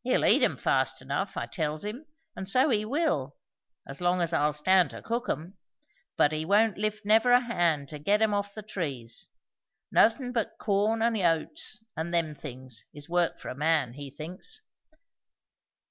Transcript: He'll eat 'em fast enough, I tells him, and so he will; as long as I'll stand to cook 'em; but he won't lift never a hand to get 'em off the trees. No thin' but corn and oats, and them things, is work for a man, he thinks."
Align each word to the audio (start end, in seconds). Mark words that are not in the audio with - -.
He'll 0.00 0.24
eat 0.24 0.42
'em 0.42 0.56
fast 0.56 1.02
enough, 1.02 1.36
I 1.36 1.44
tells 1.44 1.84
him, 1.84 2.06
and 2.34 2.48
so 2.48 2.70
he 2.70 2.86
will; 2.86 3.36
as 3.86 4.00
long 4.00 4.22
as 4.22 4.32
I'll 4.32 4.54
stand 4.54 4.88
to 4.92 5.02
cook 5.02 5.28
'em; 5.28 5.58
but 6.16 6.32
he 6.32 6.46
won't 6.46 6.78
lift 6.78 7.04
never 7.04 7.32
a 7.32 7.40
hand 7.40 7.88
to 7.90 7.98
get 7.98 8.22
'em 8.22 8.32
off 8.32 8.54
the 8.54 8.62
trees. 8.62 9.28
No 9.92 10.08
thin' 10.08 10.32
but 10.32 10.56
corn 10.58 11.02
and 11.02 11.14
oats, 11.18 11.80
and 11.98 12.14
them 12.14 12.34
things, 12.34 12.86
is 12.94 13.10
work 13.10 13.38
for 13.38 13.50
a 13.50 13.54
man, 13.54 13.92
he 13.92 14.10
thinks." 14.10 14.62